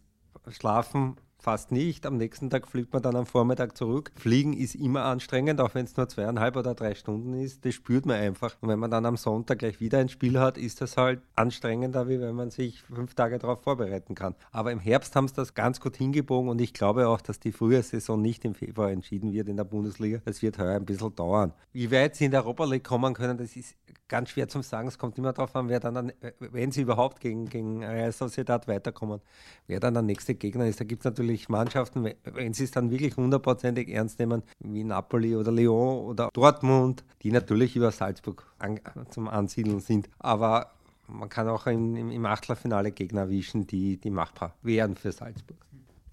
schlafen 0.50 1.16
fast 1.38 1.72
nicht. 1.72 2.06
Am 2.06 2.16
nächsten 2.16 2.50
Tag 2.50 2.68
fliegt 2.68 2.92
man 2.92 3.02
dann 3.02 3.16
am 3.16 3.26
Vormittag 3.26 3.76
zurück. 3.76 4.12
Fliegen 4.16 4.52
ist 4.52 4.74
immer 4.74 5.04
anstrengend, 5.04 5.60
auch 5.60 5.74
wenn 5.74 5.84
es 5.84 5.96
nur 5.96 6.08
zweieinhalb 6.08 6.56
oder 6.56 6.74
drei 6.74 6.94
Stunden 6.94 7.34
ist. 7.34 7.64
Das 7.64 7.74
spürt 7.74 8.06
man 8.06 8.16
einfach. 8.16 8.56
Und 8.60 8.68
wenn 8.68 8.78
man 8.78 8.90
dann 8.90 9.06
am 9.06 9.16
Sonntag 9.16 9.60
gleich 9.60 9.80
wieder 9.80 9.98
ein 9.98 10.08
Spiel 10.08 10.38
hat, 10.38 10.58
ist 10.58 10.80
das 10.80 10.96
halt 10.96 11.20
anstrengender, 11.34 12.08
wie 12.08 12.20
wenn 12.20 12.34
man 12.34 12.50
sich 12.50 12.82
fünf 12.82 13.14
Tage 13.14 13.38
darauf 13.38 13.62
vorbereiten 13.62 14.14
kann. 14.14 14.34
Aber 14.50 14.72
im 14.72 14.80
Herbst 14.80 15.14
haben 15.16 15.28
sie 15.28 15.34
das 15.34 15.54
ganz 15.54 15.80
gut 15.80 15.96
hingebogen 15.96 16.50
und 16.50 16.60
ich 16.60 16.72
glaube 16.72 17.08
auch, 17.08 17.20
dass 17.20 17.40
die 17.40 17.52
Frühjahrssaison 17.52 18.20
nicht 18.20 18.44
im 18.44 18.54
Februar 18.54 18.90
entschieden 18.90 19.32
wird 19.32 19.48
in 19.48 19.56
der 19.56 19.64
Bundesliga. 19.64 20.20
Das 20.24 20.42
wird 20.42 20.58
heuer 20.58 20.76
ein 20.76 20.84
bisschen 20.84 21.14
dauern. 21.14 21.52
Wie 21.72 21.90
weit 21.90 22.16
sie 22.16 22.24
in 22.24 22.30
der 22.30 22.44
Europa 22.44 22.64
League 22.64 22.84
kommen 22.84 23.14
können, 23.14 23.38
das 23.38 23.56
ist 23.56 23.76
ganz 24.08 24.30
schwer 24.30 24.48
zu 24.48 24.62
sagen. 24.62 24.88
Es 24.88 24.98
kommt 24.98 25.18
immer 25.18 25.32
darauf 25.32 25.54
an, 25.56 25.68
wer 25.68 25.80
dann, 25.80 25.94
dann 25.94 26.12
wenn 26.38 26.70
sie 26.70 26.82
überhaupt 26.82 27.20
gegen, 27.20 27.46
gegen 27.46 27.84
Real 27.84 28.12
Sociedad 28.12 28.66
weiterkommen, 28.68 29.20
wer 29.66 29.80
dann 29.80 29.94
der 29.94 30.02
nächste 30.02 30.34
Gegner 30.34 30.66
ist. 30.66 30.80
Da 30.80 30.84
gibt 30.84 31.00
es 31.00 31.04
natürlich 31.04 31.48
Mannschaften, 31.48 32.12
wenn 32.24 32.54
sie 32.54 32.64
es 32.64 32.70
dann 32.70 32.90
wirklich 32.90 33.16
hundertprozentig 33.16 33.88
ernst 33.88 34.18
nehmen, 34.18 34.42
wie 34.60 34.84
Napoli 34.84 35.36
oder 35.36 35.52
Lyon 35.52 36.06
oder 36.06 36.30
Dortmund, 36.32 37.04
die 37.22 37.30
natürlich 37.30 37.76
über 37.76 37.90
Salzburg 37.90 38.46
an, 38.58 38.80
zum 39.10 39.28
Ansiedeln 39.28 39.80
sind. 39.80 40.08
Aber 40.18 40.72
man 41.08 41.28
kann 41.28 41.48
auch 41.48 41.66
im, 41.66 42.10
im 42.10 42.26
Achtelfinale 42.26 42.92
Gegner 42.92 43.22
erwischen, 43.22 43.66
die, 43.66 43.96
die 43.96 44.10
machbar 44.10 44.54
wären 44.62 44.96
für 44.96 45.12
Salzburg. 45.12 45.58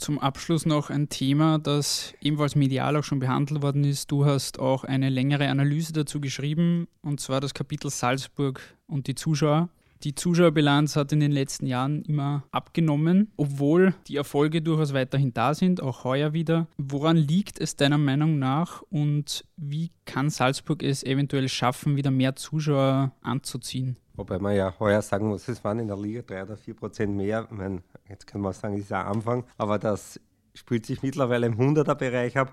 Zum 0.03 0.19
Abschluss 0.19 0.65
noch 0.65 0.89
ein 0.89 1.07
Thema, 1.07 1.59
das 1.59 2.13
ebenfalls 2.19 2.57
medial 2.57 2.97
auch 2.97 3.05
schon 3.05 3.19
behandelt 3.19 3.61
worden 3.61 3.85
ist. 3.85 4.11
Du 4.11 4.25
hast 4.25 4.59
auch 4.59 4.83
eine 4.83 5.07
längere 5.07 5.47
Analyse 5.47 5.93
dazu 5.93 6.19
geschrieben, 6.19 6.89
und 7.01 7.21
zwar 7.21 7.39
das 7.39 7.53
Kapitel 7.53 7.89
Salzburg 7.89 8.59
und 8.85 9.07
die 9.07 9.15
Zuschauer. 9.15 9.69
Die 10.03 10.15
Zuschauerbilanz 10.15 10.97
hat 10.97 11.13
in 11.13 11.21
den 11.21 11.31
letzten 11.31 11.65
Jahren 11.65 12.03
immer 12.03 12.43
abgenommen, 12.51 13.31
obwohl 13.37 13.95
die 14.07 14.17
Erfolge 14.17 14.61
durchaus 14.61 14.93
weiterhin 14.93 15.33
da 15.33 15.53
sind, 15.53 15.81
auch 15.81 16.03
heuer 16.03 16.33
wieder. 16.33 16.67
Woran 16.77 17.15
liegt 17.15 17.57
es 17.57 17.77
deiner 17.77 17.97
Meinung 17.97 18.37
nach 18.37 18.81
und 18.89 19.45
wie 19.55 19.91
kann 20.03 20.29
Salzburg 20.29 20.83
es 20.83 21.03
eventuell 21.03 21.47
schaffen, 21.47 21.95
wieder 21.95 22.11
mehr 22.11 22.35
Zuschauer 22.35 23.13
anzuziehen? 23.21 23.97
Wobei 24.15 24.39
man 24.39 24.57
ja 24.57 24.77
heuer 24.77 25.01
sagen 25.01 25.29
muss, 25.29 25.47
es 25.47 25.63
waren 25.63 25.79
in 25.79 25.87
der 25.87 25.97
Liga 25.97 26.21
drei 26.21 26.43
oder 26.43 26.57
vier 26.57 26.75
Prozent 26.75 27.15
mehr. 27.15 27.47
Ich 27.49 27.57
meine, 27.57 27.81
jetzt 28.09 28.27
kann 28.27 28.41
man 28.41 28.51
sagen, 28.51 28.75
das 28.75 28.83
ist 28.83 28.91
ein 28.91 29.05
Anfang, 29.05 29.45
aber 29.57 29.79
das 29.79 30.19
spielt 30.53 30.85
sich 30.85 31.01
mittlerweile 31.01 31.47
im 31.47 31.57
100er-Bereich 31.57 32.37
ab. 32.37 32.51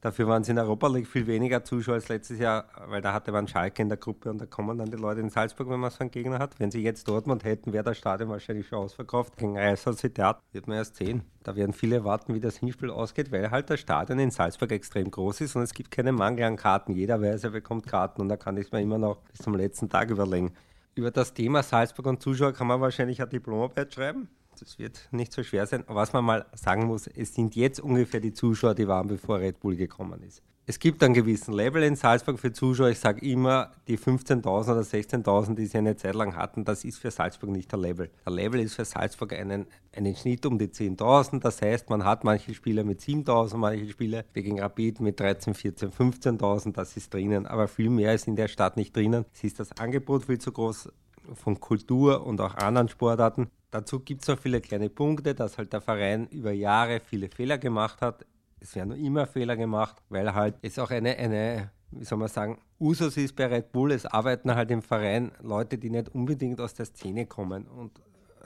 Dafür 0.00 0.28
waren 0.28 0.42
es 0.42 0.48
in 0.48 0.54
der 0.54 0.64
Europa 0.64 0.86
League 0.86 1.08
viel 1.08 1.26
weniger 1.26 1.64
Zuschauer 1.64 1.94
als 1.94 2.08
letztes 2.08 2.38
Jahr, 2.38 2.66
weil 2.86 3.02
da 3.02 3.12
hatte 3.12 3.32
man 3.32 3.48
Schalke 3.48 3.82
in 3.82 3.88
der 3.88 3.98
Gruppe 3.98 4.30
und 4.30 4.40
da 4.40 4.46
kommen 4.46 4.78
dann 4.78 4.90
die 4.90 4.96
Leute 4.96 5.20
in 5.20 5.28
Salzburg, 5.28 5.68
wenn 5.68 5.80
man 5.80 5.90
so 5.90 5.98
einen 6.00 6.12
Gegner 6.12 6.38
hat. 6.38 6.60
Wenn 6.60 6.70
sie 6.70 6.82
jetzt 6.82 7.08
Dortmund 7.08 7.42
hätten, 7.42 7.72
wäre 7.72 7.82
das 7.82 7.98
Stadion 7.98 8.28
wahrscheinlich 8.28 8.68
schon 8.68 8.78
ausverkauft. 8.78 9.36
Gegen 9.36 9.56
Real 9.56 9.76
Sociedad 9.76 10.40
wird 10.52 10.68
man 10.68 10.76
erst 10.76 10.96
sehen. 10.96 11.22
Da 11.42 11.56
werden 11.56 11.72
viele 11.72 12.04
warten, 12.04 12.32
wie 12.32 12.40
das 12.40 12.58
Hinspiel 12.58 12.90
ausgeht, 12.90 13.32
weil 13.32 13.50
halt 13.50 13.70
das 13.70 13.80
Stadion 13.80 14.20
in 14.20 14.30
Salzburg 14.30 14.70
extrem 14.70 15.10
groß 15.10 15.40
ist 15.40 15.56
und 15.56 15.62
es 15.62 15.74
gibt 15.74 15.90
keinen 15.90 16.14
Mangel 16.14 16.44
an 16.44 16.56
Karten. 16.56 16.92
Jeder 16.92 17.20
weiß, 17.20 17.42
er 17.42 17.50
bekommt 17.50 17.86
Karten 17.86 18.20
und 18.20 18.28
da 18.28 18.36
kann 18.36 18.56
ich 18.56 18.70
mir 18.70 18.80
immer 18.80 18.98
noch 18.98 19.18
bis 19.22 19.38
zum 19.38 19.56
letzten 19.56 19.88
Tag 19.88 20.10
überlegen. 20.10 20.52
Über 20.94 21.10
das 21.10 21.34
Thema 21.34 21.64
Salzburg 21.64 22.06
und 22.06 22.22
Zuschauer 22.22 22.52
kann 22.52 22.68
man 22.68 22.80
wahrscheinlich 22.80 23.20
eine 23.20 23.30
Diplomarbeit 23.30 23.94
schreiben. 23.94 24.28
Das 24.60 24.78
wird 24.78 25.08
nicht 25.10 25.32
so 25.32 25.42
schwer 25.42 25.66
sein. 25.66 25.84
Was 25.86 26.12
man 26.12 26.24
mal 26.24 26.46
sagen 26.54 26.86
muss, 26.86 27.06
es 27.06 27.34
sind 27.34 27.56
jetzt 27.56 27.80
ungefähr 27.80 28.20
die 28.20 28.32
Zuschauer, 28.32 28.74
die 28.74 28.88
waren, 28.88 29.08
bevor 29.08 29.38
Red 29.38 29.60
Bull 29.60 29.76
gekommen 29.76 30.22
ist. 30.22 30.42
Es 30.70 30.78
gibt 30.78 31.02
einen 31.02 31.14
gewissen 31.14 31.54
Level 31.54 31.82
in 31.82 31.96
Salzburg 31.96 32.38
für 32.38 32.52
Zuschauer. 32.52 32.90
Ich 32.90 32.98
sage 32.98 33.24
immer, 33.24 33.72
die 33.86 33.96
15.000 33.96 34.44
oder 34.44 34.82
16.000, 34.82 35.54
die 35.54 35.64
sie 35.64 35.78
eine 35.78 35.96
Zeit 35.96 36.14
lang 36.14 36.36
hatten, 36.36 36.66
das 36.66 36.84
ist 36.84 36.98
für 36.98 37.10
Salzburg 37.10 37.48
nicht 37.48 37.72
der 37.72 37.78
Level. 37.78 38.10
Der 38.26 38.34
Level 38.34 38.60
ist 38.60 38.74
für 38.74 38.84
Salzburg 38.84 39.32
einen, 39.32 39.64
einen 39.96 40.14
Schnitt 40.14 40.44
um 40.44 40.58
die 40.58 40.66
10.000. 40.66 41.40
Das 41.40 41.62
heißt, 41.62 41.88
man 41.88 42.04
hat 42.04 42.22
manche 42.22 42.52
Spieler 42.52 42.84
mit 42.84 43.00
7.000, 43.00 43.56
manche 43.56 43.88
Spieler 43.88 44.24
gegen 44.34 44.60
Rapid 44.60 45.00
mit 45.00 45.18
13, 45.18 45.54
14, 45.54 45.90
15.000. 45.90 46.74
Das 46.74 46.98
ist 46.98 47.14
drinnen. 47.14 47.46
Aber 47.46 47.66
viel 47.66 47.88
mehr 47.88 48.12
ist 48.12 48.28
in 48.28 48.36
der 48.36 48.48
Stadt 48.48 48.76
nicht 48.76 48.94
drinnen. 48.94 49.24
Es 49.32 49.44
ist 49.44 49.60
das 49.60 49.72
Angebot 49.78 50.26
viel 50.26 50.38
zu 50.38 50.52
groß 50.52 50.90
von 51.32 51.60
Kultur 51.60 52.26
und 52.26 52.42
auch 52.42 52.56
anderen 52.56 52.90
Sportarten. 52.90 53.50
Dazu 53.70 54.00
gibt 54.00 54.22
es 54.22 54.28
noch 54.28 54.38
viele 54.38 54.60
kleine 54.60 54.88
Punkte, 54.88 55.34
dass 55.34 55.58
halt 55.58 55.72
der 55.72 55.80
Verein 55.80 56.26
über 56.28 56.52
Jahre 56.52 57.00
viele 57.00 57.28
Fehler 57.28 57.58
gemacht 57.58 58.00
hat. 58.00 58.24
Es 58.60 58.74
werden 58.74 58.92
immer 58.92 59.26
Fehler 59.26 59.56
gemacht, 59.56 59.96
weil 60.08 60.34
halt 60.34 60.56
es 60.62 60.78
auch 60.78 60.90
eine, 60.90 61.16
eine, 61.16 61.70
wie 61.90 62.04
soll 62.04 62.18
man 62.18 62.28
sagen, 62.28 62.58
Usus 62.80 63.16
ist 63.16 63.36
bei 63.36 63.46
Red 63.46 63.72
Bull, 63.72 63.92
es 63.92 64.06
arbeiten 64.06 64.54
halt 64.54 64.70
im 64.70 64.82
Verein 64.82 65.32
Leute, 65.42 65.76
die 65.78 65.90
nicht 65.90 66.14
unbedingt 66.14 66.60
aus 66.60 66.74
der 66.74 66.86
Szene 66.86 67.26
kommen. 67.26 67.66
Und 67.66 68.00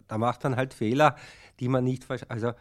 da 0.08 0.18
macht 0.18 0.42
man 0.42 0.56
halt 0.56 0.74
Fehler, 0.74 1.16
die 1.60 1.68
man 1.68 1.84
nicht, 1.84 2.04
also 2.28 2.52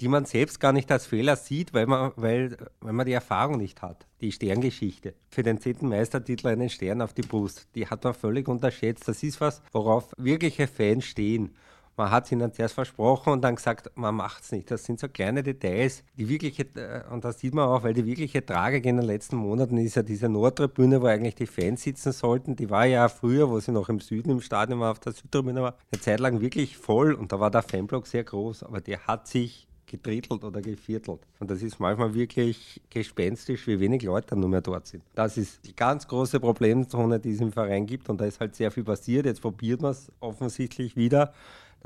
die 0.00 0.08
man 0.08 0.24
selbst 0.24 0.60
gar 0.60 0.72
nicht 0.72 0.90
als 0.92 1.06
Fehler 1.06 1.36
sieht, 1.36 1.72
weil 1.72 1.86
man, 1.86 2.12
weil, 2.16 2.56
weil 2.80 2.92
man 2.92 3.06
die 3.06 3.12
Erfahrung 3.12 3.58
nicht 3.58 3.82
hat. 3.82 4.06
Die 4.20 4.32
Sterngeschichte. 4.32 5.14
Für 5.30 5.42
den 5.42 5.60
zehnten 5.60 5.88
Meistertitel 5.88 6.48
einen 6.48 6.68
Stern 6.68 7.00
auf 7.00 7.14
die 7.14 7.22
Brust. 7.22 7.68
Die 7.74 7.86
hat 7.86 8.04
man 8.04 8.14
völlig 8.14 8.48
unterschätzt. 8.48 9.08
Das 9.08 9.22
ist 9.22 9.40
was, 9.40 9.62
worauf 9.72 10.12
wirkliche 10.16 10.66
Fans 10.66 11.04
stehen. 11.04 11.54
Man 11.96 12.10
hat 12.10 12.30
ihnen 12.30 12.52
zuerst 12.52 12.74
versprochen 12.74 13.32
und 13.32 13.42
dann 13.42 13.56
gesagt, 13.56 13.90
man 13.94 14.14
macht 14.14 14.42
es 14.42 14.52
nicht. 14.52 14.70
Das 14.70 14.84
sind 14.84 15.00
so 15.00 15.08
kleine 15.08 15.42
Details. 15.42 16.04
Die 16.18 16.28
wirkliche, 16.28 16.64
äh, 16.74 17.02
und 17.10 17.24
das 17.24 17.40
sieht 17.40 17.54
man 17.54 17.68
auch, 17.68 17.84
weil 17.84 17.94
die 17.94 18.04
wirkliche 18.04 18.44
Tragik 18.44 18.84
in 18.84 18.98
den 18.98 19.06
letzten 19.06 19.36
Monaten 19.36 19.78
ist 19.78 19.96
ja 19.96 20.02
diese 20.02 20.28
Nordtribüne, 20.28 21.00
wo 21.00 21.06
eigentlich 21.06 21.36
die 21.36 21.46
Fans 21.46 21.82
sitzen 21.82 22.12
sollten. 22.12 22.54
Die 22.54 22.68
war 22.68 22.84
ja 22.84 23.08
früher, 23.08 23.48
wo 23.48 23.60
sie 23.60 23.72
noch 23.72 23.88
im 23.88 24.00
Süden 24.00 24.30
im 24.30 24.42
Stadion 24.42 24.80
war, 24.80 24.92
auf 24.92 25.00
der 25.00 25.12
Südtribüne 25.12 25.62
war, 25.62 25.76
eine 25.90 26.00
Zeit 26.00 26.20
lang 26.20 26.40
wirklich 26.40 26.76
voll 26.76 27.14
und 27.14 27.32
da 27.32 27.40
war 27.40 27.50
der 27.50 27.62
Fanblock 27.62 28.06
sehr 28.06 28.24
groß, 28.24 28.62
aber 28.62 28.82
der 28.82 29.06
hat 29.06 29.26
sich 29.26 29.66
gedrittelt 29.86 30.44
oder 30.44 30.60
geviertelt. 30.60 31.20
Und 31.38 31.50
das 31.50 31.62
ist 31.62 31.78
manchmal 31.78 32.12
wirklich 32.14 32.82
gespenstisch, 32.90 33.66
wie 33.66 33.80
wenig 33.80 34.02
Leute 34.02 34.36
nur 34.36 34.48
mehr 34.48 34.60
dort 34.60 34.86
sind. 34.86 35.02
Das 35.14 35.36
ist 35.36 35.64
die 35.66 35.74
ganz 35.74 36.06
große 36.06 36.40
Problemzone, 36.40 37.20
die 37.20 37.32
es 37.32 37.40
im 37.40 37.52
Verein 37.52 37.86
gibt. 37.86 38.08
Und 38.08 38.20
da 38.20 38.26
ist 38.26 38.40
halt 38.40 38.54
sehr 38.54 38.70
viel 38.70 38.84
passiert. 38.84 39.26
Jetzt 39.26 39.40
probiert 39.40 39.80
man 39.80 39.92
es 39.92 40.10
offensichtlich 40.20 40.96
wieder, 40.96 41.32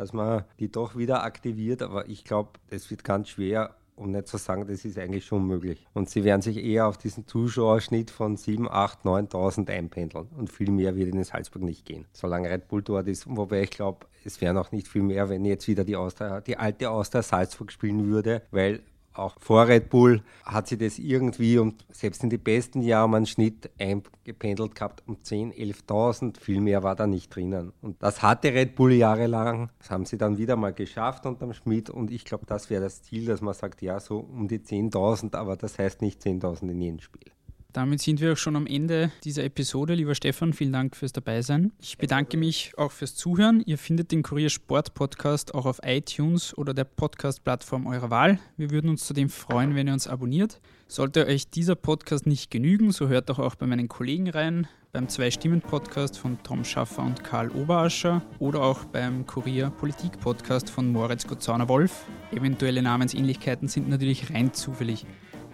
dass 0.01 0.15
man 0.15 0.45
die 0.59 0.73
doch 0.73 0.97
wieder 0.97 1.23
aktiviert. 1.25 1.83
Aber 1.83 2.09
ich 2.09 2.25
glaube, 2.25 2.53
es 2.71 2.91
wird 2.91 3.05
ganz 3.05 3.29
schwer 3.29 3.77
um 3.97 4.13
nicht 4.13 4.29
zu 4.29 4.39
sagen, 4.39 4.67
das 4.67 4.87
ist 4.87 4.99
eigentlich 4.99 5.27
schon 5.27 5.47
möglich. 5.47 5.87
Und 5.93 6.09
sie 6.09 6.25
werden 6.25 6.41
sich 6.41 6.57
eher 6.57 6.87
auf 6.87 6.97
diesen 6.97 7.27
Zuschauerschnitt 7.27 8.11
von 8.11 8.39
7, 8.39 8.67
8, 8.67 9.05
9.000 9.05 9.69
einpendeln. 9.71 10.27
Und 10.39 10.51
viel 10.51 10.71
mehr 10.71 10.97
wird 10.97 11.15
in 11.15 11.23
Salzburg 11.23 11.63
nicht 11.63 11.85
gehen, 11.85 12.07
solange 12.15 12.49
Red 12.49 12.67
Bull 12.69 12.81
dort 12.81 13.09
ist. 13.09 13.27
Wobei 13.29 13.65
ich 13.65 13.71
glaube, 13.71 14.07
es 14.25 14.41
wäre 14.41 14.55
noch 14.55 14.73
nicht 14.73 14.89
viel 14.89 15.03
mehr, 15.03 15.29
wenn 15.29 15.45
jetzt 15.45 15.69
wieder 15.69 15.85
die, 15.85 15.97
Austria, 15.97 16.41
die 16.41 16.57
alte 16.57 16.89
Austria 16.89 17.23
Salzburg 17.23 17.71
spielen 17.71 18.07
würde, 18.07 18.41
weil 18.51 18.81
auch 19.13 19.37
vor 19.41 19.69
Red 19.69 19.91
Bull 19.91 20.23
hat 20.45 20.69
sie 20.69 20.79
das 20.79 20.99
irgendwie 20.99 21.59
und 21.59 21.85
selbst 21.91 22.23
in 22.23 22.31
die 22.31 22.39
besten 22.39 22.83
Jahren 22.83 23.15
einen 23.15 23.27
Schnitt 23.27 23.71
eingependelt 23.79 24.75
gehabt 24.75 25.03
um 25.07 25.17
10.000, 25.17 25.55
11.000. 25.87 26.41
Viel 26.41 26.61
mehr 26.61 26.83
war 26.83 26.97
da 26.97 27.07
nicht 27.07 27.35
drinnen. 27.35 27.73
Und 27.83 28.03
das 28.03 28.23
hatte 28.23 28.55
Red 28.55 28.77
Bull 28.77 28.93
jahrelang. 28.93 29.71
Das 29.79 29.91
haben 29.91 30.07
sie 30.07 30.19
dann 30.19 30.39
wieder 30.39 30.57
mal 30.57 30.73
geschafft 30.73 31.27
unterm 31.27 31.53
Schmidt 31.53 31.91
und 31.91 32.11
ich 32.11 32.25
glaube, 32.25 32.47
das 32.47 32.71
wäre 32.71 32.83
das 32.83 33.03
Ziel, 33.03 33.27
dass 33.27 33.41
man 33.41 33.55
sagt, 33.55 33.83
ja, 33.83 34.01
so 34.01 34.19
um 34.19 34.49
die 34.49 34.61
10.000, 34.61 35.35
aber 35.35 35.57
das 35.57 35.79
heißt 35.79 36.03
nicht 36.03 36.23
10.000 36.23 36.71
in 36.71 36.81
jedem 36.81 37.01
Spiel. 37.01 37.33
Damit 37.73 38.03
sind 38.03 38.21
wir 38.21 38.33
auch 38.33 38.37
schon 38.37 38.57
am 38.57 38.67
Ende 38.67 39.13
dieser 39.23 39.45
Episode. 39.45 39.95
Lieber 39.95 40.17
Stefan, 40.17 40.53
vielen 40.53 40.73
Dank 40.73 40.97
fürs 40.97 41.13
Dabeisein. 41.13 41.73
Ich 41.81 41.99
bedanke 41.99 42.37
mich 42.37 42.73
auch 42.77 42.91
fürs 42.91 43.15
Zuhören. 43.15 43.63
Ihr 43.65 43.79
findet 43.79 44.11
den 44.11 44.23
Kurier 44.23 44.51
Sport 44.51 44.95
Podcast 44.95 45.55
auch 45.55 45.67
auf 45.67 45.81
iTunes 45.85 46.57
oder 46.59 46.75
der 46.75 46.85
Podcast-Plattform 46.85 47.87
eurer 47.87 48.11
Wahl. 48.11 48.41
Wir 48.57 48.71
würden 48.71 48.91
uns 48.91 49.07
zudem 49.07 49.29
freuen, 49.29 49.77
wenn 49.77 49.87
ihr 49.87 49.93
uns 49.93 50.09
abonniert. 50.09 50.61
Sollte 50.89 51.27
euch 51.27 51.49
dieser 51.49 51.77
Podcast 51.77 52.27
nicht 52.27 52.51
genügen, 52.51 52.91
so 52.91 53.07
hört 53.07 53.31
doch 53.31 53.39
auch 53.39 53.55
bei 53.55 53.67
meinen 53.67 53.87
Kollegen 53.87 54.29
rein, 54.29 54.67
beim 54.91 55.09
Zwei-Stimmen-Podcast 55.09 56.19
von 56.19 56.43
Tom 56.43 56.65
Schaffer 56.65 57.05
und 57.05 57.23
Karl 57.23 57.51
Oberascher 57.51 58.23
oder 58.41 58.63
auch 58.63 58.85
beim 58.87 59.25
Kurier 59.25 59.71
Politik-Podcast 59.71 60.69
von 60.69 60.91
Moritz 60.91 61.29
Gozauner-Wolf. 61.29 62.07
Eventuelle 62.33 62.83
Namensähnlichkeiten 62.83 63.69
sind 63.69 63.89
natürlich 63.89 64.35
rein 64.35 64.53
zufällig. 64.53 65.07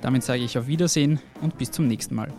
Damit 0.07 0.23
sage 0.23 0.45
ich 0.45 0.57
auf 0.57 0.69
Wiedersehen 0.69 1.19
und 1.41 1.59
bis 1.59 1.73
zum 1.73 1.89
nächsten 1.89 2.15
Mal. 2.15 2.33